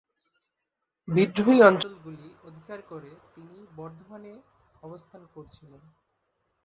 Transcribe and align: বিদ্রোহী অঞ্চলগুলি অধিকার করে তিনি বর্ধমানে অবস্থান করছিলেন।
বিদ্রোহী 1.07 1.57
অঞ্চলগুলি 1.61 2.27
অধিকার 2.43 2.79
করে 2.81 3.11
তিনি 3.35 3.57
বর্ধমানে 3.77 4.33
অবস্থান 4.83 5.21
করছিলেন। 5.33 5.81